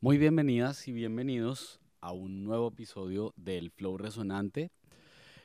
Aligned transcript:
Muy 0.00 0.16
bienvenidas 0.16 0.86
y 0.86 0.92
bienvenidos 0.92 1.80
a 2.00 2.12
un 2.12 2.44
nuevo 2.44 2.68
episodio 2.68 3.34
del 3.36 3.72
Flow 3.72 3.98
Resonante. 3.98 4.70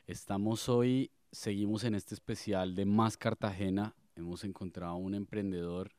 Estamos 0.05 0.69
hoy, 0.69 1.09
seguimos 1.31 1.83
en 1.85 1.95
este 1.95 2.13
especial 2.13 2.75
de 2.75 2.85
Más 2.85 3.17
Cartagena. 3.17 3.95
Hemos 4.15 4.43
encontrado 4.43 4.97
un 4.97 5.15
emprendedor 5.15 5.89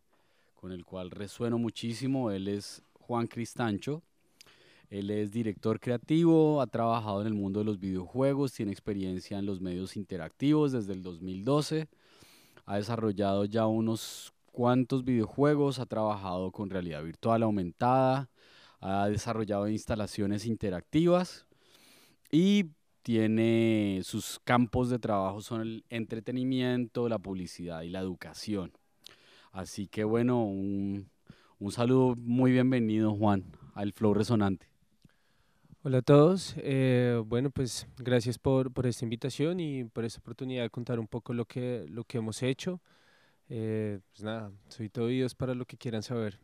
con 0.54 0.71
el 0.71 0.85
cual 0.85 1.11
resueno 1.11 1.59
muchísimo. 1.59 2.30
Él 2.30 2.46
es 2.46 2.80
Juan 2.93 3.27
Cristancho. 3.27 4.04
Él 4.89 5.11
es 5.11 5.33
director 5.33 5.81
creativo, 5.81 6.61
ha 6.61 6.69
trabajado 6.69 7.23
en 7.23 7.27
el 7.27 7.35
mundo 7.35 7.59
de 7.59 7.65
los 7.65 7.81
videojuegos, 7.81 8.53
tiene 8.53 8.71
experiencia 8.71 9.37
en 9.37 9.47
los 9.47 9.61
medios 9.61 9.97
interactivos 9.97 10.71
desde 10.71 10.93
el 10.93 11.03
2012, 11.03 11.89
ha 12.67 12.77
desarrollado 12.77 13.47
ya 13.47 13.67
unos 13.67 14.33
cuantos 14.55 15.05
videojuegos, 15.05 15.81
ha 15.81 15.87
trabajado 15.87 16.52
con 16.52 16.71
realidad 16.71 17.03
virtual 17.03 17.43
aumentada, 17.43 18.30
ha 18.80 19.09
desarrollado 19.09 19.69
instalaciones 19.69 20.47
interactivas 20.47 21.45
y 22.31 22.67
tiene 23.03 24.01
sus 24.05 24.41
campos 24.45 24.91
de 24.91 25.01
trabajo 25.01 25.41
son 25.41 25.61
el 25.61 25.85
entretenimiento, 25.89 27.09
la 27.09 27.19
publicidad 27.19 27.83
y 27.83 27.91
la 27.91 27.98
educación. 27.98 28.73
Así 29.51 29.89
que 29.89 30.05
bueno, 30.05 30.45
un, 30.45 31.11
saludo 31.71 32.15
muy 32.17 32.53
bienvenido 32.53 33.12
Juan 33.12 33.45
al 33.75 33.93
Flow 33.93 34.15
Resonante. 34.15 34.69
Hola 35.83 35.98
a 35.98 36.03
todos, 36.03 36.55
eh, 36.59 37.21
bueno 37.27 37.51
pues 37.51 37.89
gracias 37.98 38.39
por, 38.39 38.71
esta 38.84 39.05
invitación 39.05 39.59
y 39.59 39.83
por 39.83 40.05
esta 40.05 40.21
oportunidad 40.21 40.62
de 40.62 40.71
contar 40.71 41.01
un 41.01 41.09
poco 41.09 41.34
lo 41.34 41.45
que 41.45 41.89
hemos 42.12 42.41
hecho. 42.45 42.81
Eh, 43.48 44.01
pues 44.12 44.23
nada, 44.23 44.51
soy 44.69 44.89
todo 44.89 45.07
oídos 45.07 45.34
para 45.34 45.55
lo 45.55 45.65
que 45.66 45.77
quieran 45.77 46.03
saber. 46.03 46.39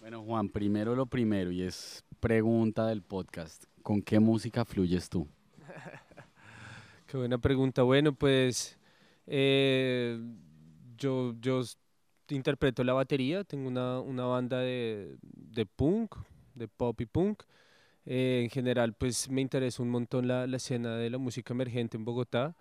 Bueno, 0.00 0.22
Juan, 0.22 0.48
primero 0.48 0.94
lo 0.94 1.06
primero 1.06 1.50
y 1.50 1.62
es 1.62 2.04
pregunta 2.20 2.86
del 2.86 3.02
podcast. 3.02 3.64
¿Con 3.82 4.02
qué 4.02 4.18
música 4.18 4.64
fluyes 4.64 5.08
tú? 5.08 5.28
qué 7.06 7.16
buena 7.16 7.38
pregunta. 7.38 7.82
Bueno, 7.82 8.12
pues 8.12 8.78
eh, 9.26 10.18
yo, 10.96 11.34
yo 11.40 11.62
interpreto 12.28 12.82
la 12.84 12.92
batería, 12.92 13.44
tengo 13.44 13.68
una, 13.68 14.00
una 14.00 14.24
banda 14.24 14.58
de, 14.58 15.16
de, 15.22 15.66
punk, 15.66 16.16
de 16.54 16.68
pop 16.68 17.00
y 17.00 17.06
punk. 17.06 17.42
Eh, 18.06 18.42
en 18.44 18.50
general, 18.50 18.94
pues 18.94 19.30
me 19.30 19.40
interesa 19.40 19.82
un 19.82 19.90
montón 19.90 20.28
la, 20.28 20.46
la 20.46 20.56
escena 20.56 20.96
de 20.96 21.08
la 21.08 21.18
música 21.18 21.54
emergente 21.54 21.96
en 21.96 22.04
Bogotá. 22.04 22.54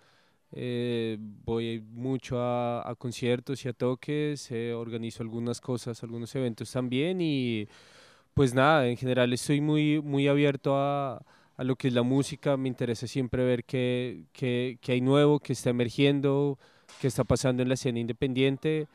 Eh, 0.55 1.17
voy 1.19 1.83
mucho 1.93 2.39
a, 2.39 2.87
a, 2.87 2.93
conciertos 2.93 3.65
y 3.65 3.69
a 3.69 3.73
toques, 3.73 4.51
eh, 4.51 4.71
organizo 4.73 5.23
algunas 5.23 5.59
cosas, 5.59 6.03
algunos 6.03 6.35
eventos 6.35 6.71
también 6.71 7.21
y 7.21 7.67
pues 8.35 8.53
nada, 8.53 8.87
en 8.87 8.95
general 8.95 9.33
estoy 9.33 9.61
muy, 9.61 9.99
muy 9.99 10.27
abierto 10.27 10.77
a, 10.77 11.23
a 11.57 11.63
lo 11.63 11.75
que 11.75 11.87
es 11.87 11.93
la 11.95 12.03
música, 12.03 12.55
me 12.55 12.67
interesa 12.69 13.07
siempre 13.07 13.43
ver 13.43 13.63
qué, 13.63 14.25
qué, 14.31 14.77
qué 14.79 14.91
hay 14.91 15.01
nuevo, 15.01 15.39
qué 15.39 15.53
está 15.53 15.71
emergiendo, 15.71 16.59
qué 17.01 17.07
está 17.07 17.23
pasando 17.23 17.63
en 17.63 17.69
la 17.69 17.73
escena 17.73 17.97
independiente 17.99 18.87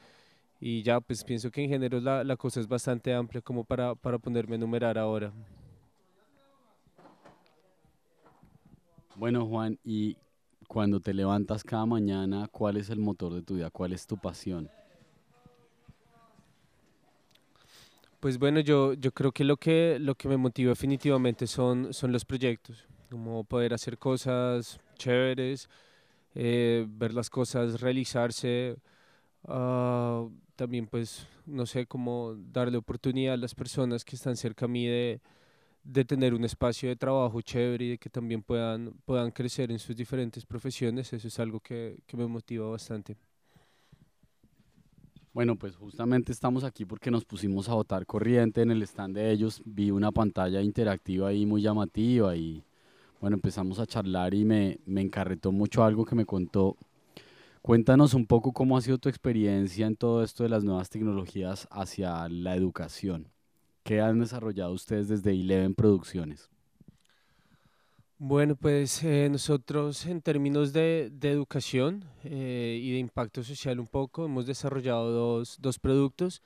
y 0.61 0.83
ya 0.83 1.01
pues 1.01 1.25
pienso 1.25 1.51
que 1.51 1.64
en 1.64 1.70
general 1.70 2.05
la, 2.05 2.23
la 2.23 2.36
cosa 2.36 2.61
es 2.61 2.69
bastante 2.69 3.12
amplia 3.12 3.42
como 3.42 3.64
para, 3.64 3.97
para 3.97 4.19
ponerme 4.19 4.55
a 4.55 4.59
enumerar 4.59 4.97
ahora. 4.97 5.33
Bueno 9.17 9.45
Juan, 9.45 9.77
¿y 9.84 10.17
cuando 10.69 11.00
te 11.00 11.14
levantas 11.14 11.64
cada 11.64 11.86
mañana, 11.86 12.47
¿cuál 12.52 12.77
es 12.77 12.91
el 12.91 13.00
motor 13.00 13.33
de 13.33 13.42
tu 13.42 13.55
vida? 13.55 13.70
¿Cuál 13.70 13.94
es 13.94 14.06
tu 14.06 14.19
pasión? 14.19 14.70
Pues 18.20 18.38
bueno, 18.38 18.61
yo, 18.61 18.92
yo 18.92 19.12
creo 19.12 19.33
que 19.33 19.44
lo, 19.44 19.56
que 19.56 19.98
lo 19.98 20.14
que 20.14 20.28
me 20.28 20.36
motiva 20.36 20.70
definitivamente 20.70 21.46
son, 21.46 21.94
son 21.94 22.12
los 22.12 22.24
proyectos, 22.24 22.86
como 23.11 23.44
poder 23.44 23.72
hacer 23.72 23.96
cosas 23.96 24.78
chéveres, 24.96 25.70
eh, 26.34 26.84
ver 26.86 27.14
las 27.14 27.30
cosas 27.30 27.80
realizarse, 27.80 28.77
uh, 29.45 30.28
también 30.55 30.86
pues, 30.86 31.27
no 31.46 31.64
sé, 31.64 31.86
cómo 31.86 32.34
darle 32.52 32.77
oportunidad 32.77 33.34
a 33.34 33.39
las 33.39 33.55
personas 33.55 34.05
que 34.05 34.17
están 34.17 34.36
cerca 34.36 34.67
a 34.67 34.68
mí 34.68 34.86
de, 34.86 35.20
de 35.89 36.05
tener 36.05 36.35
un 36.35 36.45
espacio 36.45 36.91
de 36.91 36.97
trabajo 36.97 37.41
chévere 37.41 37.85
y 37.87 37.89
de 37.91 37.99
que 37.99 38.11
también 38.11 38.43
puedan, 38.43 38.93
puedan 39.07 39.31
crecer 39.31 39.71
en 39.71 39.79
sus 39.79 39.97
diferentes 39.97 40.45
profesiones, 40.45 41.11
eso 41.15 41.27
es 41.27 41.41
algo 41.41 41.61
que, 41.61 41.99
que, 42.07 42.15
me 42.15 42.27
motiva 42.27 42.69
bastante. 42.69 43.17
Bueno, 45.33 45.57
pues 45.57 45.77
justamente 45.77 46.31
estamos 46.31 46.63
aquí 46.63 46.85
porque 46.85 47.11
nos 47.11 47.25
pusimos 47.25 47.71
a 47.71 47.75
votar 47.75 48.05
corriente 48.05 48.61
en 48.61 48.71
el 48.71 48.83
stand 48.83 49.17
de 49.17 49.31
ellos, 49.31 49.63
vi 49.65 49.91
una 49.91 50.13
pantalla 50.13 50.61
interactiva 50.61 51.29
ahí 51.29 51.47
muy 51.47 51.63
llamativa 51.63 52.37
y 52.37 52.63
bueno, 53.20 53.37
empezamos 53.37 53.79
a 53.79 53.87
charlar 53.87 54.35
y 54.35 54.45
me, 54.45 54.81
me 54.85 55.01
encarretó 55.01 55.53
mucho 55.53 55.85
algo 55.85 56.05
que 56.05 56.15
me 56.15 56.27
contó. 56.27 56.77
Cuéntanos 57.63 58.13
un 58.13 58.27
poco 58.27 58.53
cómo 58.53 58.77
ha 58.77 58.83
sido 58.83 58.99
tu 58.99 59.09
experiencia 59.09 59.87
en 59.87 59.97
todo 59.97 60.23
esto 60.23 60.43
de 60.43 60.51
las 60.51 60.65
nuevas 60.65 60.91
tecnologías 60.91 61.67
hacia 61.70 62.29
la 62.29 62.55
educación. 62.57 63.38
¿Qué 63.89 64.03
han 64.03 64.21
desarrollado 64.21 64.73
ustedes 64.73 65.09
desde 65.09 65.31
Eleven 65.31 65.75
Producciones? 65.75 66.51
Bueno, 68.19 68.55
pues 68.55 69.03
eh, 69.03 69.31
nosotros 69.31 70.05
en 70.05 70.21
términos 70.21 70.75
de, 70.75 71.11
educación 71.23 72.05
eh, 72.23 72.79
y 72.83 72.93
de 72.93 72.99
impacto 72.99 73.43
social 73.43 73.81
un 73.81 73.87
poco 73.87 74.27
hemos 74.27 74.45
desarrollado 74.45 75.11
dos, 75.11 75.57
dos, 75.63 75.79
productos. 75.79 76.43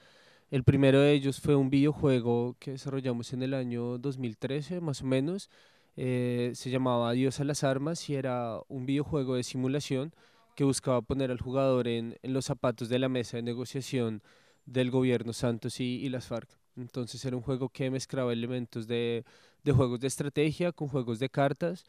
El 0.53 0.63
primero 0.63 1.01
de 1.01 1.15
ellos 1.15 1.41
fue 1.41 1.57
un 1.57 1.69
videojuego 1.69 2.55
que 2.61 2.71
desarrollamos 2.71 3.33
en 3.33 3.43
el 3.43 3.55
año 3.55 3.99
2013 3.99 4.81
más 4.81 5.03
o 5.03 5.07
menos. 5.07 5.51
Eh, 5.97 6.53
se 6.55 6.71
llamaba 6.71 7.11
Dios 7.11 7.41
a 7.41 7.45
las 7.45 7.65
armas 7.65 8.09
y 8.09 8.15
era 8.15 8.61
un 8.69 8.87
videojuego 8.87 9.35
de 9.35 9.43
simulación 9.43 10.15
que 10.55 10.63
buscaba 10.63 11.03
poner 11.03 11.33
al 11.33 11.41
jugador 11.41 11.89
en, 11.89 12.17
los 12.23 12.45
zapatos 12.45 12.89
de 12.89 13.01
la 13.01 13.09
mesa 13.09 13.39
de 13.39 13.43
negociación 13.43 14.23
del 14.65 14.93
gobierno 14.93 15.33
Santos 15.33 15.81
y 15.81 16.09
las 16.09 16.29
FARC. 16.29 16.62
Entonces 16.77 17.25
era 17.25 17.37
un 17.37 17.43
juego 17.43 17.69
que 17.69 17.91
mezclaba 17.91 18.33
elementos 18.33 18.87
de, 18.87 19.25
de, 19.65 19.73
juegos 19.73 20.01
de 20.01 20.09
estrategia 20.09 20.73
con 20.73 20.89
juegos 20.89 21.19
de 21.19 21.29
cartas 21.29 21.85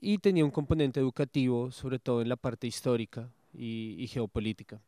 y 0.00 0.18
tenía 0.18 0.44
un 0.44 0.50
componente 0.50 1.00
educativo, 1.00 1.70
sobre 1.70 1.98
todo 1.98 2.22
en 2.22 2.28
la 2.28 2.36
parte 2.36 2.66
histórica 2.66 3.30
y, 3.54 3.96
y 3.98 4.06
geopolítica. 4.08 4.80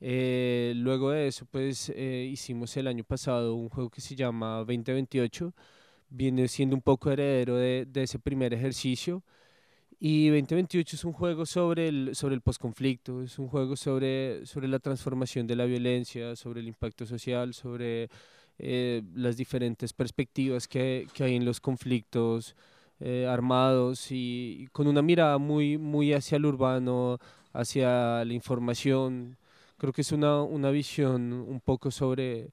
Eh, 0.00 0.74
luego 0.76 1.10
de 1.10 1.28
eso, 1.28 1.46
pues 1.46 1.90
eh, 1.94 2.28
hicimos 2.30 2.76
el 2.76 2.86
año 2.86 3.04
pasado 3.04 3.54
un 3.54 3.68
juego 3.68 3.90
que 3.90 4.00
se 4.00 4.14
llama 4.14 4.58
2028, 4.58 5.52
viene 6.10 6.48
siendo 6.48 6.76
un 6.76 6.82
poco 6.82 7.10
heredero 7.10 7.56
de, 7.56 7.86
de 7.86 8.02
ese 8.04 8.18
primer 8.18 8.54
ejercicio. 8.54 9.22
Y 10.00 10.28
2028 10.28 10.96
es 10.96 11.04
un 11.04 11.12
juego 11.12 11.44
sobre 11.44 11.88
el, 11.88 12.14
sobre 12.14 12.34
el 12.36 12.40
posconflicto, 12.40 13.22
es 13.22 13.38
un 13.38 13.48
juego 13.48 13.76
sobre, 13.76 14.46
sobre 14.46 14.68
la 14.68 14.78
transformación 14.78 15.46
de 15.46 15.56
la 15.56 15.64
violencia, 15.64 16.36
sobre 16.36 16.60
el 16.60 16.68
impacto 16.68 17.04
social, 17.04 17.52
sobre 17.52 18.08
eh, 18.58 19.02
las 19.14 19.36
diferentes 19.36 19.92
perspectivas 19.92 20.66
que, 20.66 21.06
que, 21.14 21.24
hay 21.24 21.36
en 21.36 21.44
los 21.44 21.60
conflictos 21.60 22.56
eh, 23.00 23.26
armados 23.28 24.10
y, 24.10 24.56
y, 24.60 24.66
con 24.68 24.88
una 24.88 25.02
mirada 25.02 25.38
muy, 25.38 25.78
muy 25.78 26.12
hacia 26.12 26.36
el 26.36 26.46
urbano, 26.46 27.18
hacia 27.52 28.24
la 28.24 28.32
información. 28.32 29.36
Creo 29.76 29.92
que 29.92 30.02
es 30.02 30.12
una, 30.12 30.42
una 30.42 30.70
visión 30.70 31.32
un 31.32 31.60
poco 31.60 31.90
sobre, 31.92 32.50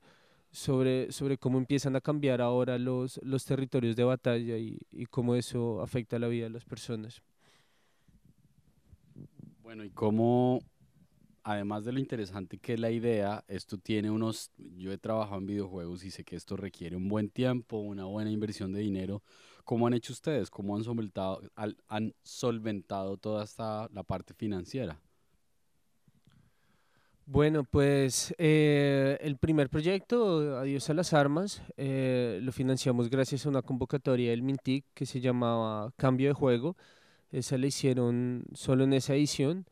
sobre, 0.51 1.11
sobre 1.11 1.37
cómo 1.37 1.57
empiezan 1.57 1.95
a 1.95 2.01
cambiar 2.01 2.41
ahora 2.41 2.77
los, 2.77 3.19
los 3.23 3.45
territorios 3.45 3.95
de 3.95 4.03
batalla 4.03 4.57
y, 4.57 4.79
y 4.91 5.05
cómo 5.07 5.35
eso 5.35 5.81
afecta 5.81 6.19
la 6.19 6.27
vida 6.27 6.45
de 6.45 6.51
las 6.51 6.65
personas. 6.65 7.23
Bueno, 9.63 9.83
y 9.83 9.89
cómo 9.89 10.61
además 11.45 11.85
de 11.85 11.91
lo 11.93 11.99
interesante 11.99 12.57
que 12.57 12.73
es 12.73 12.79
la 12.79 12.89
idea, 12.89 13.45
esto 13.47 13.77
tiene 13.77 14.09
unos, 14.09 14.51
yo 14.57 14.91
he 14.91 14.97
trabajado 14.97 15.37
en 15.37 15.45
videojuegos 15.45 16.03
y 16.03 16.09
sé 16.09 16.23
que 16.23 16.35
esto 16.35 16.57
requiere 16.57 16.95
un 16.95 17.07
buen 17.07 17.29
tiempo, 17.29 17.77
una 17.77 18.05
buena 18.05 18.31
inversión 18.31 18.73
de 18.73 18.79
dinero. 18.79 19.21
¿Cómo 19.63 19.85
han 19.85 19.93
hecho 19.93 20.11
ustedes? 20.11 20.49
¿Cómo 20.49 20.75
han 20.75 20.83
solventado, 22.23 23.17
toda 23.17 23.43
esta, 23.43 23.87
la 23.93 24.01
parte 24.01 24.33
financiera? 24.33 24.99
Bueno, 27.27 27.63
pues 27.63 28.33
eh, 28.39 29.19
el 29.21 29.37
primer 29.37 29.69
proyecto, 29.69 30.57
Adiós 30.57 30.89
a 30.89 30.95
las 30.95 31.13
Armas, 31.13 31.61
eh, 31.77 32.39
lo 32.41 32.51
financiamos 32.53 33.07
gracias 33.11 33.45
a 33.45 33.49
una 33.49 33.61
convocatoria 33.61 34.31
del 34.31 34.41
Mintic 34.41 34.85
que 34.95 35.05
se 35.05 35.21
llamaba 35.21 35.91
Cambio 35.95 36.29
de 36.29 36.33
Juego. 36.33 36.75
Esa 37.31 37.59
la 37.59 37.67
hicieron 37.67 38.45
solo 38.53 38.83
en 38.83 38.93
esa 38.93 39.13
edición 39.13 39.67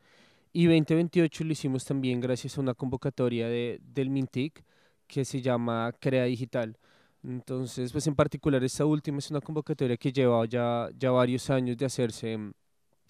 y 0.54 0.66
2028 0.68 1.44
lo 1.44 1.52
hicimos 1.52 1.86
también 1.86 2.22
gracias 2.22 2.58
a 2.58 2.62
una 2.62 2.74
convocatoria 2.76 3.48
de, 3.48 3.80
del 3.84 4.10
Mintic 4.10 4.64
que 5.08 5.26
se 5.26 5.42
llama 5.42 5.92
Crea 6.00 6.26
Digital. 6.26 6.78
Entonces, 7.24 7.92
pues 7.92 8.06
en 8.08 8.16
particular 8.16 8.64
esta 8.64 8.86
última 8.86 9.20
es 9.20 9.32
una 9.32 9.42
convocatoria 9.42 9.98
que 9.98 10.12
lleva 10.12 10.46
ya, 10.46 10.90
ya 10.98 11.12
varios 11.12 11.50
años 11.50 11.78
de 11.78 11.86
hacerse 11.86 12.38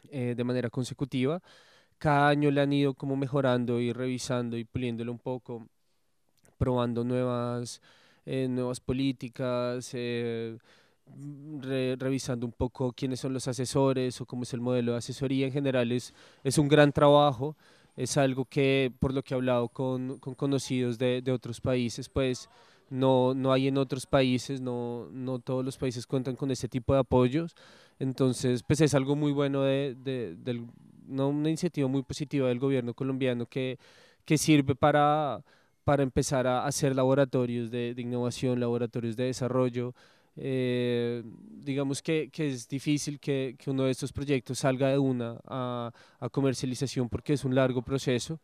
eh, 0.10 0.34
de 0.36 0.44
manera 0.44 0.70
consecutiva. 0.70 1.42
Cada 1.98 2.30
año 2.30 2.52
la 2.52 2.64
han 2.64 2.74
ido 2.74 2.94
como 2.94 3.16
mejorando 3.16 3.80
y 3.80 3.94
revisando 3.94 4.58
y 4.58 4.66
puliéndolo 4.66 5.12
un 5.12 5.20
poco, 5.20 5.68
probando 6.58 7.04
nuevas 7.04 7.82
nuevas 8.26 8.80
políticas, 8.80 9.94
revisando 11.98 12.46
un 12.46 12.52
poco 12.52 12.94
quiénes 12.94 13.20
son 13.20 13.34
los 13.34 13.48
asesores 13.48 14.20
o 14.22 14.26
cómo 14.26 14.44
es 14.44 14.54
el 14.54 14.62
modelo 14.62 14.94
de 14.94 14.98
asesoría. 15.00 15.46
En 15.46 15.54
general 15.54 15.92
es, 15.92 16.14
es 16.44 16.58
un 16.58 16.68
gran 16.68 16.92
trabajo, 16.92 17.56
es 17.96 18.18
algo 18.18 18.46
que 18.46 18.92
por 19.00 19.14
lo 19.14 19.24
que 19.24 19.34
he 19.34 19.38
hablado 19.38 19.70
con, 19.70 20.20
con 20.20 20.36
conocidos 20.36 20.98
de, 20.98 21.22
de, 21.22 21.32
otros 21.32 21.62
países, 21.62 22.10
pues 22.10 22.50
no, 22.90 23.34
no 23.34 23.52
hay 23.54 23.68
en 23.68 23.78
otros 23.78 24.06
países, 24.06 24.62
no, 24.62 25.08
no 25.12 25.40
todos 25.40 25.64
los 25.64 25.78
países 25.78 26.08
cuentan 26.08 26.36
con 26.36 26.52
ese 26.52 26.68
tipo 26.68 26.94
de 26.94 27.00
apoyos. 27.00 27.56
Entonces, 28.00 28.64
pues 28.64 28.82
es 28.82 28.94
algo 28.96 29.16
muy 29.16 29.32
bueno 29.32 29.62
de, 29.64 29.96
de, 29.96 30.66
no, 31.08 31.30
una 31.30 31.50
iniciativa 31.50 31.88
muy 31.88 32.04
positiva 32.04 32.48
del 32.48 32.60
gobierno 32.60 32.94
colombiano 32.94 33.46
que, 33.46 33.78
que 34.26 34.38
sirve 34.38 34.76
para, 34.76 35.44
para 35.84 36.04
empezar 36.04 36.48
a 36.48 36.66
hacer 36.66 36.96
laboratorios 36.96 37.70
de 37.72 37.94
innovación, 37.98 38.60
laboratorios 38.60 39.16
de 39.16 39.26
desarrollo, 39.26 39.94
eh, 40.36 41.24
digamos 41.64 42.02
que, 42.02 42.30
que, 42.32 42.50
es 42.50 42.68
difícil 42.68 43.20
que, 43.20 43.56
que, 43.58 43.70
uno 43.70 43.84
de 43.84 43.92
estos 43.92 44.12
proyectos 44.12 44.60
salga 44.60 44.90
de 44.90 44.98
una 44.98 45.40
a, 45.46 45.92
a 46.20 46.30
comercialización 46.30 47.10
porque 47.10 47.34
es 47.34 47.44
un 47.46 47.56
largo 47.56 47.82
proceso. 47.82 48.40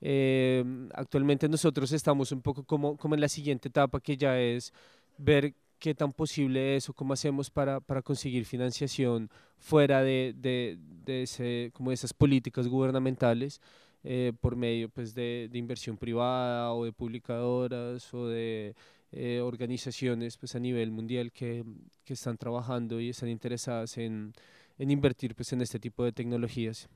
Eh, 0.00 0.64
actualmente 0.94 1.48
nosotros 1.48 1.92
estamos 1.92 2.32
un 2.32 2.42
poco 2.42 2.64
como, 2.64 2.96
como 2.96 3.14
en 3.14 3.20
la 3.20 3.28
siguiente 3.28 3.68
etapa 3.68 4.00
que 4.00 4.16
ya 4.16 4.38
es 4.38 4.72
ver 5.16 5.54
qué 5.78 5.94
tan 5.94 6.12
posible 6.12 6.76
es 6.76 6.88
o 6.88 6.92
cómo 6.92 7.12
hacemos 7.12 7.50
para, 7.50 7.80
para 7.80 8.02
conseguir 8.02 8.44
financiación 8.44 9.30
fuera 9.58 10.02
de, 10.02 10.34
de, 10.36 10.76
de, 11.04 11.22
ese, 11.22 11.70
como 11.74 11.90
de 11.90 11.94
esas 11.94 12.12
políticas 12.12 12.68
gubernamentales 12.68 13.60
eh, 14.04 14.32
por 14.40 14.56
medio 14.56 14.88
pues, 14.88 15.14
de, 15.14 15.48
de 15.50 15.58
inversión 15.58 15.96
privada 15.96 16.72
o 16.72 16.84
de 16.84 16.92
publicadoras 16.92 18.12
o 18.12 18.26
de 18.26 18.74
eh, 19.12 19.40
organizaciones 19.40 20.38
pues, 20.38 20.54
a 20.54 20.58
nivel 20.58 20.90
mundial 20.90 21.32
que, 21.32 21.64
que, 22.04 22.14
están 22.14 22.38
trabajando 22.38 22.98
y 22.98 23.10
están 23.10 23.28
interesadas 23.28 23.98
en, 23.98 24.32
en 24.78 24.90
invertir 24.90 25.34
pues, 25.34 25.52
en 25.52 25.60
este 25.60 25.78
tipo 25.78 26.02
de 26.04 26.12
tecnologías. 26.12 26.88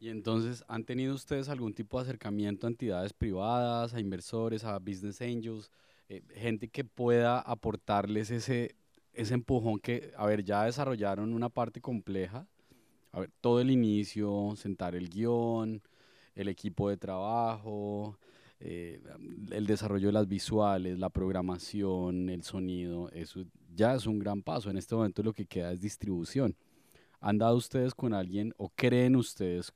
Y 0.00 0.08
entonces, 0.10 0.64
¿han 0.68 0.84
tenido 0.84 1.14
ustedes 1.14 1.48
algún 1.48 1.72
tipo 1.72 1.98
de 1.98 2.02
acercamiento 2.02 2.66
a 2.66 2.70
entidades 2.70 3.12
privadas, 3.12 3.94
a 3.94 4.00
inversores, 4.00 4.64
a 4.64 4.78
business 4.78 5.20
angels, 5.20 5.70
eh, 6.08 6.22
gente 6.34 6.68
que 6.68 6.84
pueda 6.84 7.40
aportarles 7.40 8.30
ese, 8.30 8.74
ese 9.12 9.34
empujón 9.34 9.78
que, 9.78 10.12
a 10.16 10.26
ver, 10.26 10.44
ya 10.44 10.64
desarrollaron 10.64 11.32
una 11.32 11.48
parte 11.48 11.80
compleja, 11.80 12.46
todo 13.40 13.60
el 13.60 13.70
inicio, 13.70 14.54
sentar 14.56 14.94
el 14.94 15.08
guion, 15.08 15.82
el 16.34 16.48
equipo 16.48 16.88
de 16.88 16.96
trabajo, 16.96 18.18
eh, 18.60 19.00
el 19.50 19.66
desarrollo 19.66 20.08
de 20.08 20.12
las 20.12 20.28
visuales, 20.28 20.98
la 20.98 21.10
programación, 21.10 22.28
el 22.28 22.42
sonido, 22.42 23.10
eso 23.12 23.44
ya 23.74 23.94
es 23.94 24.06
un 24.06 24.18
gran 24.18 24.42
paso. 24.42 24.70
En 24.70 24.76
este 24.76 24.94
momento 24.94 25.22
lo 25.22 25.32
que 25.32 25.46
queda 25.46 25.72
es 25.72 25.80
distribución. 25.80 26.56
¿Han 27.20 27.38
dado 27.38 27.56
ustedes 27.56 27.94
con 27.94 28.14
alguien 28.14 28.52
o 28.56 28.68
creen 28.70 29.16
ustedes 29.16 29.72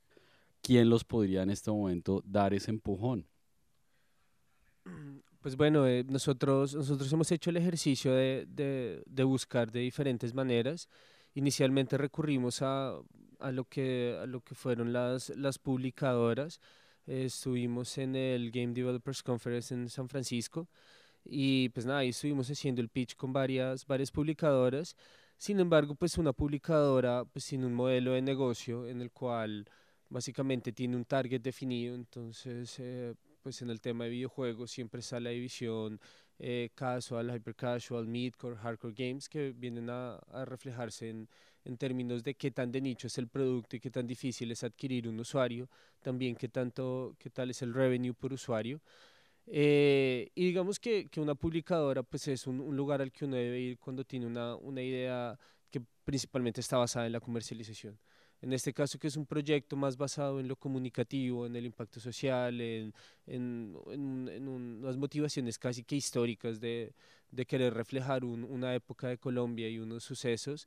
quién 0.62 0.88
los 0.88 1.04
podría 1.04 1.42
en 1.42 1.50
este 1.50 1.70
momento 1.70 2.22
dar 2.24 2.54
ese 2.54 2.70
empujón? 2.70 3.26
Pues 5.40 5.56
bueno, 5.56 5.86
eh, 5.86 6.04
nosotros, 6.08 6.74
nosotros 6.74 7.12
hemos 7.12 7.30
hecho 7.32 7.50
el 7.50 7.56
ejercicio 7.56 8.12
de, 8.12 8.46
de, 8.48 9.02
de, 9.06 9.24
buscar 9.24 9.70
de 9.72 9.80
diferentes 9.80 10.34
maneras. 10.34 10.88
Inicialmente 11.34 11.98
recurrimos 11.98 12.62
a, 12.62 12.94
a, 13.40 13.50
lo, 13.50 13.64
que, 13.64 14.16
a 14.20 14.26
lo 14.26 14.40
que 14.40 14.54
fueron 14.54 14.92
las, 14.92 15.30
las 15.30 15.58
publicadoras 15.58 16.60
estuvimos 17.06 17.96
en 17.98 18.16
el 18.16 18.50
Game 18.50 18.72
Developers 18.72 19.22
Conference 19.22 19.74
en 19.74 19.88
San 19.88 20.08
Francisco 20.08 20.68
y 21.24 21.68
pues 21.70 21.86
nada, 21.86 22.00
ahí 22.00 22.10
estuvimos 22.10 22.50
haciendo 22.50 22.80
el 22.80 22.88
pitch 22.88 23.16
con 23.16 23.32
varias, 23.32 23.86
varias 23.86 24.10
publicadoras. 24.10 24.96
Sin 25.36 25.60
embargo, 25.60 25.94
pues 25.94 26.18
una 26.18 26.32
publicadora 26.32 27.24
pues 27.24 27.44
sin 27.44 27.64
un 27.64 27.74
modelo 27.74 28.12
de 28.12 28.22
negocio 28.22 28.86
en 28.86 29.00
el 29.00 29.10
cual 29.10 29.66
básicamente 30.08 30.72
tiene 30.72 30.96
un 30.96 31.04
target 31.04 31.40
definido, 31.40 31.94
entonces 31.94 32.76
eh, 32.78 33.14
pues 33.42 33.62
en 33.62 33.70
el 33.70 33.80
tema 33.80 34.04
de 34.04 34.10
videojuegos 34.10 34.70
siempre 34.70 35.00
está 35.00 35.18
la 35.20 35.30
división 35.30 36.00
eh, 36.38 36.70
casual, 36.74 37.34
hyper 37.34 37.54
casual, 37.54 38.06
midcore, 38.06 38.56
hardcore 38.56 38.94
games 38.96 39.28
que 39.28 39.52
vienen 39.52 39.90
a, 39.90 40.16
a 40.16 40.44
reflejarse 40.44 41.08
en, 41.10 41.28
en 41.64 41.76
términos 41.76 42.22
de 42.22 42.34
qué 42.34 42.50
tan 42.50 42.72
de 42.72 42.80
nicho 42.80 43.06
es 43.06 43.18
el 43.18 43.28
producto 43.28 43.76
y 43.76 43.80
qué 43.80 43.90
tan 43.90 44.06
difícil 44.06 44.50
es 44.50 44.64
adquirir 44.64 45.08
un 45.08 45.18
usuario, 45.20 45.68
también 46.02 46.34
qué, 46.34 46.48
tanto, 46.48 47.14
qué 47.18 47.30
tal 47.30 47.50
es 47.50 47.62
el 47.62 47.72
revenue 47.72 48.14
por 48.14 48.32
usuario. 48.32 48.80
Eh, 49.46 50.30
y 50.34 50.44
digamos 50.46 50.78
que, 50.78 51.08
que, 51.08 51.20
una 51.20 51.34
publicadora 51.34 52.02
pues 52.02 52.28
es 52.28 52.46
un, 52.46 52.60
un, 52.60 52.76
lugar 52.76 53.02
al 53.02 53.10
que 53.10 53.24
uno 53.24 53.36
debe 53.36 53.60
ir 53.60 53.78
cuando 53.78 54.04
tiene 54.04 54.26
una, 54.26 54.54
una 54.56 54.82
idea 54.82 55.36
que 55.70 55.82
principalmente 56.04 56.60
está 56.60 56.76
basada 56.76 57.06
en 57.06 57.12
la 57.12 57.20
comercialización. 57.20 57.98
En 58.40 58.52
este 58.52 58.72
caso, 58.72 58.98
que 58.98 59.06
es 59.06 59.16
un 59.16 59.24
proyecto 59.24 59.76
más 59.76 59.96
basado 59.96 60.40
en 60.40 60.48
lo 60.48 60.56
comunicativo, 60.56 61.46
en 61.46 61.54
el 61.54 61.64
impacto 61.64 62.00
social, 62.00 62.60
en, 62.60 62.92
en, 63.26 63.76
en, 63.86 64.28
en 64.28 64.48
unas 64.48 64.96
motivaciones 64.96 65.58
casi 65.58 65.84
que 65.84 65.94
históricas 65.96 66.60
de, 66.60 66.92
de 67.30 67.46
querer 67.46 67.72
reflejar 67.74 68.24
un, 68.24 68.44
una 68.44 68.74
época 68.74 69.08
de 69.08 69.18
Colombia 69.18 69.68
y 69.68 69.78
unos 69.78 70.02
sucesos, 70.04 70.66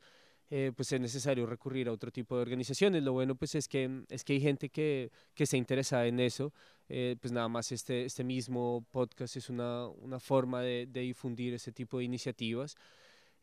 eh, 0.49 0.71
pues 0.75 0.91
es 0.91 1.01
necesario 1.01 1.45
recurrir 1.45 1.87
a 1.87 1.91
otro 1.91 2.11
tipo 2.11 2.35
de 2.35 2.41
organizaciones. 2.41 3.03
Lo 3.03 3.13
bueno 3.13 3.35
pues 3.35 3.55
es 3.55 3.67
que, 3.67 4.03
es 4.09 4.23
que 4.23 4.33
hay 4.33 4.41
gente 4.41 4.69
que, 4.69 5.11
que 5.33 5.45
se 5.45 5.57
interesa 5.57 6.05
en 6.05 6.19
eso. 6.19 6.53
Eh, 6.87 7.15
pues 7.19 7.31
nada 7.31 7.47
más 7.47 7.71
este, 7.71 8.05
este 8.05 8.23
mismo 8.23 8.85
podcast 8.91 9.37
es 9.37 9.49
una, 9.49 9.87
una 9.87 10.19
forma 10.19 10.61
de, 10.61 10.85
de 10.87 11.01
difundir 11.01 11.53
ese 11.53 11.71
tipo 11.71 11.97
de 11.97 12.05
iniciativas. 12.05 12.75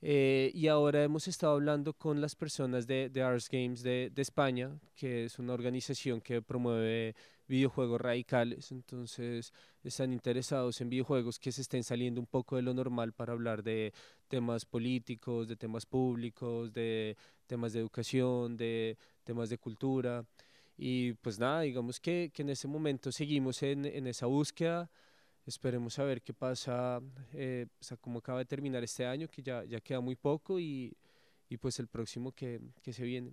Eh, 0.05 0.51
y 0.53 0.67
ahora 0.67 1.05
hemos 1.05 1.29
estado 1.29 1.53
hablando 1.53 1.93
con 1.95 2.21
las 2.21 2.35
personas 2.35 2.89
de, 2.89 3.09
de 3.09 3.23
Ars 3.23 3.49
Games 3.49 3.85
de, 3.85 4.11
de, 4.13 4.23
España, 4.23 4.77
que 4.97 5.27
es 5.27 5.39
una 5.39 5.53
organización 5.53 6.21
que 6.21 6.43
promueve 6.43 7.15
videojuegos 7.49 8.01
radicales. 8.01 8.73
Entonces, 8.73 9.53
están 9.83 10.13
interesados 10.13 10.81
en 10.81 10.89
videojuegos 10.89 11.39
que 11.39 11.53
se 11.53 11.63
estén 11.63 11.85
saliendo 11.85 12.21
un 12.21 12.27
poco 12.27 12.57
de 12.57 12.63
lo 12.63 12.75
normal 12.75 13.13
para 13.13 13.33
hablar 13.33 13.63
de 13.63 13.93
temas 14.29 14.65
políticos, 14.65 15.49
de 15.49 15.57
temas 15.57 15.87
públicos, 15.87 16.73
de 16.73 17.17
temas 17.47 17.73
de 17.73 17.81
educación, 17.81 18.57
de 18.57 18.97
temas 19.25 19.49
de 19.51 19.59
cultura. 19.59 20.25
Y 20.77 21.13
pues 21.15 21.39
nada, 21.39 21.61
digamos 21.61 22.01
que, 22.01 22.31
que 22.33 22.43
en 22.43 22.51
ese 22.51 22.67
momento 22.67 23.13
seguimos 23.13 23.63
en, 23.63 23.85
en 23.85 24.07
esa 24.07 24.27
búsqueda. 24.27 24.91
Esperemos 25.45 25.99
a 25.99 26.05
ver 26.05 26.23
qué 26.23 26.33
pasa, 26.33 27.01
eh, 27.33 27.67
o 27.81 27.83
sea, 27.83 27.97
cómo 27.97 28.21
acaba 28.21 28.39
de 28.39 28.45
terminar 28.45 28.85
este 28.85 29.05
año, 29.05 29.27
que 29.29 29.43
ya, 29.43 29.65
ya 29.65 29.81
queda 29.81 30.01
muy 30.01 30.15
poco, 30.15 30.61
y, 30.61 30.97
y 31.49 31.57
pues 31.57 31.81
el 31.81 31.89
próximo 31.89 32.31
que, 32.31 32.61
que 32.81 32.93
se 32.93 33.03
viene. 33.03 33.33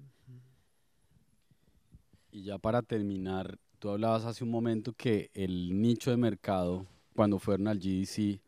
Y 2.31 2.43
ya 2.43 2.57
para 2.57 2.81
terminar, 2.81 3.59
tú 3.79 3.89
hablabas 3.89 4.25
hace 4.25 4.43
un 4.43 4.51
momento 4.51 4.93
que 4.93 5.31
el 5.33 5.81
nicho 5.81 6.11
de 6.11 6.17
mercado, 6.17 6.85
cuando 7.15 7.39
fueron 7.39 7.67
al 7.67 7.79
GDC, 7.79 8.39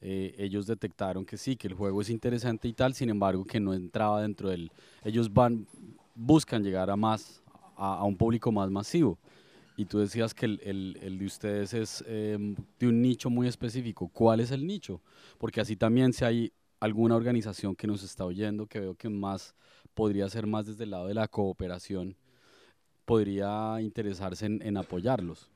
eh, 0.00 0.34
ellos 0.36 0.66
detectaron 0.66 1.24
que 1.24 1.36
sí, 1.36 1.56
que 1.56 1.68
el 1.68 1.74
juego 1.74 2.00
es 2.00 2.10
interesante 2.10 2.66
y 2.68 2.72
tal, 2.72 2.92
sin 2.92 3.08
embargo 3.08 3.44
que 3.44 3.60
no 3.60 3.72
entraba 3.72 4.20
dentro 4.20 4.48
del... 4.48 4.70
Ellos 5.04 5.32
van, 5.32 5.66
buscan 6.14 6.64
llegar 6.64 6.90
a 6.90 6.96
más, 6.96 7.42
a, 7.76 7.98
a 7.98 8.04
un 8.04 8.16
público 8.16 8.50
más 8.50 8.70
masivo. 8.70 9.18
Y 9.76 9.86
tú 9.86 10.00
decías 10.00 10.34
que 10.34 10.46
el, 10.46 10.60
el, 10.64 10.98
el 11.00 11.18
de 11.18 11.26
ustedes 11.26 11.72
es 11.72 12.04
eh, 12.06 12.36
de 12.78 12.86
un 12.86 13.00
nicho 13.00 13.30
muy 13.30 13.46
específico. 13.46 14.08
¿Cuál 14.08 14.40
es 14.40 14.50
el 14.50 14.66
nicho? 14.66 15.00
Porque 15.38 15.60
así 15.60 15.76
también 15.76 16.12
si 16.12 16.24
hay 16.24 16.52
alguna 16.80 17.14
organización 17.14 17.76
que 17.76 17.86
nos 17.86 18.02
está 18.02 18.24
oyendo, 18.24 18.66
que 18.66 18.80
veo 18.80 18.94
que 18.96 19.08
más 19.08 19.54
podría 19.94 20.28
ser 20.28 20.46
más 20.46 20.66
desde 20.66 20.84
el 20.84 20.90
lado 20.90 21.06
de 21.06 21.14
la 21.14 21.28
cooperación, 21.28 22.16
podría 23.04 23.80
interesarse 23.80 24.46
en, 24.46 24.76
apoyarlos. 24.76 25.48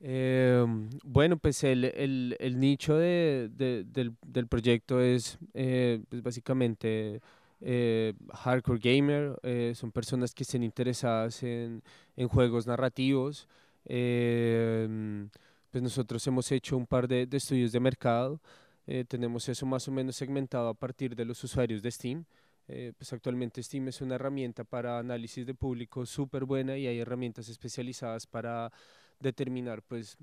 Eh, 0.00 0.64
bueno, 1.04 1.36
pues 1.36 1.62
el, 1.62 2.56
nicho 2.58 2.96
de, 2.96 3.50
de, 3.54 3.84
del, 4.26 4.46
proyecto 4.48 5.00
es 5.00 5.38
eh, 5.54 6.02
pues 6.08 6.22
básicamente 6.22 7.20
eh, 7.60 8.14
hardcore 8.32 8.80
gamer, 8.80 9.38
eh, 9.42 9.72
son 9.76 9.92
personas 9.92 10.34
que 10.34 10.42
estén 10.42 10.62
interesadas 10.62 11.42
en, 11.42 11.82
juegos 12.28 12.66
narrativos. 12.66 13.48
Eh, 13.84 15.26
pues 15.70 15.82
nosotros 15.82 16.26
hemos 16.26 16.50
hecho 16.52 16.76
un 16.76 16.86
par 16.86 17.08
de, 17.08 17.26
de 17.26 17.36
estudios 17.36 17.72
de 17.72 17.80
mercado, 17.80 18.40
eh, 18.86 19.04
tenemos 19.06 19.48
eso 19.48 19.64
más 19.64 19.86
o 19.88 19.92
menos 19.92 20.16
segmentado 20.16 20.68
a 20.68 20.74
partir 20.74 21.14
de 21.14 21.24
los 21.24 21.42
usuarios 21.44 21.82
de 21.82 21.90
Steam. 21.90 22.24
Pues 22.66 23.12
actualmente 23.12 23.62
Steam 23.62 23.88
es 23.88 24.00
una 24.00 24.14
herramienta 24.14 24.64
para 24.64 24.98
análisis 24.98 25.44
de 25.44 25.54
público 25.54 26.06
súper 26.06 26.44
buena 26.44 26.78
y 26.78 26.86
hay 26.86 26.98
herramientas 26.98 27.48
especializadas 27.48 28.26
para 28.26 28.72
determinar 29.20 29.82
pues 29.82 30.16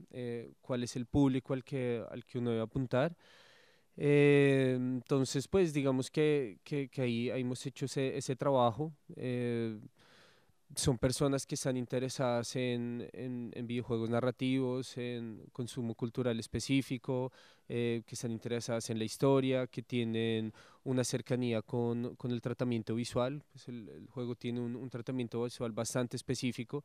cuál 0.62 0.84
es 0.84 0.96
el 0.96 1.06
público 1.06 1.54
al 1.54 1.64
que, 1.64 2.04
al 2.10 2.26
que 2.26 2.40
uno 2.40 2.50
debe 2.52 2.64
apuntar. 2.64 3.16
Eh, 4.02 4.76
entonces, 4.80 5.48
pues 5.50 5.74
digamos 5.74 6.10
que, 6.10 6.60
que, 6.64 6.88
que 6.88 7.02
ahí, 7.02 7.30
ahí, 7.30 7.42
hemos 7.42 7.66
hecho 7.66 7.86
ese, 7.86 8.18
ese 8.18 8.36
trabajo. 8.38 8.94
Son 10.76 11.00
personas 11.00 11.48
que 11.48 11.56
están 11.56 11.78
interesadas 11.78 12.56
en, 12.56 13.10
en, 13.14 13.68
videojuegos 13.68 14.10
narrativos, 14.10 14.98
en 14.98 15.44
consumo 15.52 15.96
cultural 15.96 16.40
específico, 16.40 17.32
eh, 17.68 18.04
que 18.06 18.14
están 18.14 18.32
interesadas 18.32 18.90
en 18.92 19.00
la 19.00 19.04
historia, 19.04 19.66
que 19.66 19.82
tienen 19.82 20.54
una 20.84 21.04
cercanía 21.04 21.64
con, 21.64 22.16
con 22.16 22.32
el 22.32 22.42
tratamiento 22.42 22.94
visual. 22.94 23.44
Pues 23.52 23.68
el, 23.68 24.08
juego 24.12 24.36
tiene 24.36 24.62
un, 24.62 24.76
un, 24.76 24.90
tratamiento 24.92 25.44
visual 25.44 25.72
bastante 25.72 26.18
específico. 26.18 26.84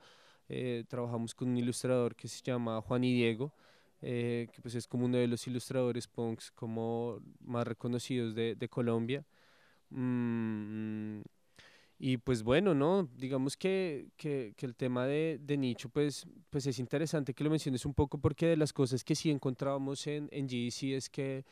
Eh, 0.48 0.84
trabajamos 0.88 1.34
con 1.34 1.48
un 1.48 1.58
ilustrador 1.58 2.16
que 2.16 2.26
se 2.28 2.42
llama 2.42 2.80
Juan 2.80 3.04
y 3.04 3.12
Diego. 3.12 3.52
Eh, 4.06 4.48
que 4.52 4.60
pues 4.60 4.74
es 4.74 4.86
como 4.86 5.06
uno 5.06 5.16
de 5.16 5.26
los 5.26 5.46
ilustradores 5.46 6.06
punks 6.08 6.50
como 6.50 7.20
más 7.40 7.66
reconocidos 7.66 8.34
de, 8.34 8.54
de 8.54 8.68
Colombia. 8.68 9.24
Mm, 9.90 11.20
y 11.98 12.16
pues 12.18 12.42
bueno, 12.42 12.74
¿no? 12.74 13.08
Digamos 13.16 13.56
que, 13.56 14.08
que, 14.16 14.54
que 14.56 14.66
el 14.66 14.74
tema 14.74 15.06
de, 15.06 15.38
de, 15.40 15.56
nicho, 15.56 15.88
pues, 15.88 16.26
pues 16.50 16.66
es 16.66 16.78
interesante 16.78 17.34
que 17.34 17.44
lo 17.44 17.50
menciones 17.50 17.86
un 17.86 17.94
poco 17.94 18.18
porque 18.18 18.46
de 18.46 18.56
las 18.56 18.72
cosas 18.72 19.04
que 19.04 19.14
sí 19.14 19.30
encontrábamos 19.30 20.06
en, 20.06 20.28
en 20.32 20.46
GDC 20.46 20.82
es 20.94 21.08
que 21.08 21.44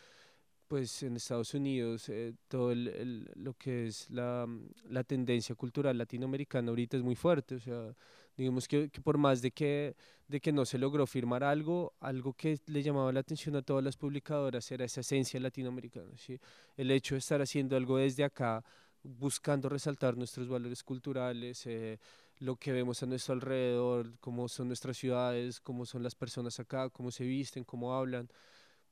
pues 0.73 1.03
en 1.03 1.17
Estados 1.17 1.53
Unidos 1.53 2.09
eh, 2.09 2.33
todo 2.49 2.73
el, 2.73 2.89
el, 2.89 3.31
lo 3.35 3.53
que 3.53 3.89
es 3.89 4.09
la, 4.11 4.49
la, 4.89 5.05
tendencia 5.05 5.55
cultural 5.55 5.99
latinoamericana 5.99 6.71
ahorita 6.71 6.97
es 6.97 7.03
muy 7.03 7.15
fuerte, 7.15 7.57
o 7.57 7.61
sea, 7.61 7.95
digamos 8.39 8.67
que, 8.67 8.89
que, 8.89 9.03
por 9.03 9.19
más 9.19 9.43
de 9.43 9.51
que, 9.51 9.95
de 10.29 10.41
que 10.41 10.51
no 10.51 10.65
se 10.65 10.79
logró 10.79 11.07
firmar 11.07 11.45
algo, 11.45 11.93
algo 12.01 12.33
que 12.33 12.59
le 12.65 12.83
llamaba 12.83 13.13
la 13.13 13.21
atención 13.21 13.55
a 13.57 13.61
todas 13.61 13.85
las 13.85 13.99
publicadoras 13.99 14.73
era 14.73 14.87
esa 14.87 15.03
esencia 15.03 15.39
latinoamericana, 15.41 16.17
¿sí? 16.17 16.41
el 16.79 16.91
hecho 16.91 17.17
de 17.17 17.19
estar 17.19 17.43
haciendo 17.43 17.77
algo 17.77 17.99
desde 17.99 18.25
acá 18.25 18.65
buscando 19.03 19.69
resaltar 19.69 20.17
nuestros 20.17 20.49
valores 20.49 20.83
culturales, 20.83 21.67
eh, 21.67 21.99
lo 22.39 22.57
que 22.57 22.73
vemos 22.73 23.03
a 23.03 23.07
nuestro 23.07 23.35
alrededor, 23.35 24.13
cómo 24.21 24.49
son 24.49 24.69
nuestras 24.69 24.97
ciudades, 24.97 25.61
cómo 25.61 25.87
son 25.87 26.03
las 26.03 26.15
personas 26.15 26.59
acá, 26.61 26.91
cómo 26.91 27.11
se 27.11 27.25
visten, 27.25 27.65
cómo 27.65 27.95
hablan, 27.95 28.29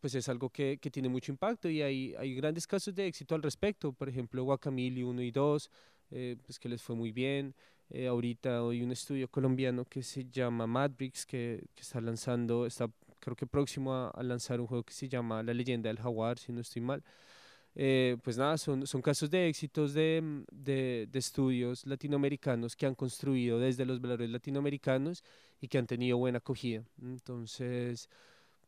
pues 0.01 0.15
es 0.15 0.29
algo 0.29 0.51
que, 0.51 0.79
que 0.79 0.91
tiene 0.91 1.09
mucho 1.09 1.33
impacto 1.33 1.69
y 1.69 1.83
hay, 1.83 2.15
hay, 2.19 2.35
grandes 2.35 2.67
casos 2.67 2.95
de 2.95 3.07
éxito 3.07 3.35
al 3.35 3.43
respecto, 3.43 3.93
por 3.93 4.09
ejemplo 4.09 4.45
Guacamili 4.45 5.03
1 5.03 5.23
y 5.23 5.31
2, 5.31 5.71
eh, 6.13 6.37
pues 6.45 6.59
que 6.59 6.69
les 6.69 6.83
fue 6.83 6.97
muy 6.97 7.13
bien. 7.13 7.55
Eh, 7.91 8.07
ahorita 8.07 8.61
hay 8.69 8.83
un 8.83 8.93
estudio 8.93 9.29
colombiano 9.29 9.85
que 9.85 10.03
se 10.03 10.25
llama 10.31 10.67
Madbricks 10.67 11.27
que, 11.27 11.65
que 11.75 11.83
está 11.83 12.01
lanzando, 12.01 12.67
está 12.67 12.89
creo 13.19 13.37
que 13.37 13.47
próximo 13.47 13.93
a, 13.95 14.11
a 14.11 14.23
lanzar 14.23 14.61
un 14.61 14.67
juego 14.67 14.85
que 14.85 14.95
se 14.95 15.09
llama 15.09 15.43
La 15.43 15.53
leyenda 15.55 15.89
del 15.89 15.99
jaguar, 15.99 16.39
si 16.39 16.53
no 16.53 16.61
estoy 16.61 16.83
mal. 16.83 17.03
Eh, 17.75 18.17
pues 18.23 18.37
nada, 18.37 18.59
son, 18.59 18.87
son 18.87 19.01
casos 19.01 19.31
de 19.31 19.49
éxitos 19.49 19.95
de, 19.95 20.21
mm, 20.23 20.45
de, 20.51 21.09
de, 21.11 21.19
estudios 21.19 21.87
latinoamericanos 21.87 22.75
que 22.75 22.87
han 22.87 22.95
construido 22.95 23.59
desde 23.59 23.85
los 23.85 24.01
valores 24.01 24.29
latinoamericanos 24.29 25.23
y 25.61 25.69
que 25.69 25.79
han 25.79 25.87
tenido 25.87 26.19
buena 26.19 26.39
acogida. 26.39 26.83
Entonces, 27.01 28.09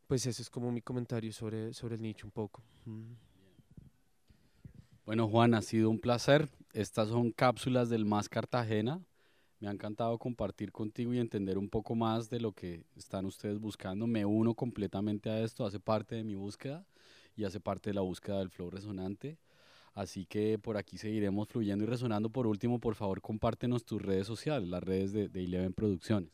pues 0.06 0.26
ese 0.26 0.42
es 0.42 0.50
como 0.50 0.70
mi 0.70 0.82
comentario 0.82 1.32
sobre, 1.32 1.74
sobre 1.74 1.96
el 1.96 2.02
nicho 2.02 2.26
un 2.26 2.30
poco. 2.30 2.62
Bueno, 5.04 5.28
Juan, 5.28 5.54
ha 5.54 5.62
sido 5.62 5.90
un 5.90 5.98
placer. 5.98 6.48
Estas 6.72 7.08
son 7.08 7.32
cápsulas 7.32 7.90
del 7.90 8.04
Más 8.04 8.28
Cartagena. 8.28 9.00
Me 9.58 9.68
ha 9.68 9.72
encantado 9.72 10.16
compartir 10.18 10.70
contigo 10.70 11.12
y 11.12 11.18
entender 11.18 11.58
un 11.58 11.68
poco 11.68 11.94
más 11.94 12.30
de 12.30 12.40
lo 12.40 12.52
que 12.52 12.84
están 12.96 13.26
ustedes 13.26 13.58
buscando. 13.58 14.06
Me 14.06 14.24
uno 14.24 14.54
completamente 14.54 15.28
a 15.28 15.40
esto, 15.40 15.66
hace 15.66 15.80
parte 15.80 16.14
de 16.14 16.24
mi 16.24 16.34
búsqueda 16.34 16.84
y 17.36 17.44
hace 17.44 17.60
parte 17.60 17.90
de 17.90 17.94
la 17.94 18.00
búsqueda 18.02 18.38
del 18.38 18.50
flow 18.50 18.70
resonante. 18.70 19.38
Así 19.94 20.24
que 20.24 20.58
por 20.58 20.76
aquí 20.76 20.96
seguiremos 20.96 21.48
fluyendo 21.48 21.84
y 21.84 21.86
resonando. 21.86 22.30
Por 22.30 22.46
último, 22.46 22.78
por 22.78 22.94
favor, 22.94 23.20
compártenos 23.20 23.84
tus 23.84 24.00
redes 24.00 24.26
sociales, 24.26 24.68
las 24.68 24.82
redes 24.82 25.12
de, 25.12 25.28
de 25.28 25.44
Eleven 25.44 25.74
Producciones. 25.74 26.30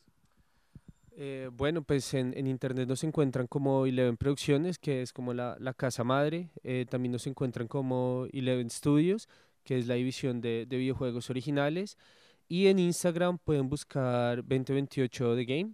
Eh, 1.21 1.51
bueno, 1.53 1.83
pues 1.83 2.15
en, 2.15 2.33
en, 2.37 2.47
internet 2.47 2.89
nos 2.89 3.03
encuentran 3.03 3.49
como 3.49 3.87
Eleven 3.87 4.17
Producciones, 4.17 4.79
que 4.79 5.03
es 5.03 5.13
como 5.13 5.35
la, 5.35 5.57
la 5.59 5.75
casa 5.75 6.05
madre. 6.05 6.51
Eh, 6.63 6.87
también 6.89 7.11
nos 7.11 7.27
encuentran 7.27 7.67
como 7.67 8.29
Eleven 8.33 8.71
Studios, 8.71 9.29
que 9.65 9.79
es 9.79 9.89
la 9.89 9.95
división 9.95 10.41
de, 10.41 10.65
de, 10.67 10.77
videojuegos 10.77 11.29
originales. 11.29 11.99
Y 12.47 12.69
en 12.69 12.79
Instagram 12.79 13.39
pueden 13.39 13.69
buscar 13.69 14.45
2028 14.45 15.35
The 15.35 15.45
Game. 15.45 15.73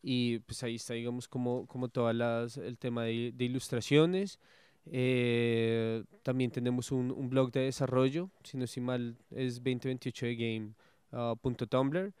Y 0.00 0.38
pues 0.40 0.62
ahí 0.62 0.76
está, 0.76 0.94
digamos, 0.94 1.26
como, 1.26 1.66
como 1.66 1.88
todo 1.88 2.08
el 2.10 2.78
tema 2.78 3.02
de, 3.02 3.32
de 3.34 3.44
ilustraciones. 3.44 4.38
Eh, 4.86 6.04
también 6.22 6.50
tenemos 6.50 6.92
un, 6.92 7.10
un, 7.10 7.30
blog 7.30 7.50
de 7.52 7.60
desarrollo, 7.60 8.28
si 8.42 8.58
no 8.58 8.64
estoy 8.64 8.82
mal 8.82 9.16
es 9.30 9.62
2028thegame.tumblr. 9.62 12.08
Uh, 12.08 12.12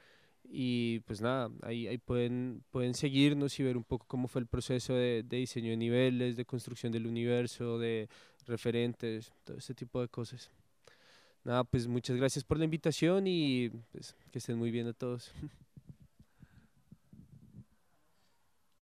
y 0.46 1.00
pues 1.00 1.20
nada, 1.20 1.50
ahí, 1.62 1.88
ahí 1.88 1.98
pueden, 1.98 2.62
pueden 2.70 2.94
seguirnos 2.94 3.58
y 3.58 3.62
ver 3.62 3.76
un 3.76 3.84
poco 3.84 4.06
cómo 4.06 4.28
fue 4.28 4.40
el 4.40 4.46
proceso 4.46 4.94
de, 4.94 5.22
de 5.22 5.38
diseño 5.38 5.70
de 5.70 5.76
niveles, 5.76 6.36
de 6.36 6.44
construcción 6.44 6.92
del 6.92 7.06
universo, 7.06 7.78
de 7.78 8.08
referentes, 8.46 9.32
todo 9.44 9.56
ese 9.56 9.74
tipo 9.74 10.00
de 10.00 10.08
cosas. 10.08 10.50
Nada, 11.44 11.64
pues 11.64 11.88
muchas 11.88 12.16
gracias 12.16 12.44
por 12.44 12.58
la 12.58 12.64
invitación 12.64 13.26
y 13.26 13.70
pues, 13.92 14.16
que 14.30 14.38
estén 14.38 14.56
muy 14.56 14.70
bien 14.70 14.86
a 14.86 14.92
todos. 14.92 15.32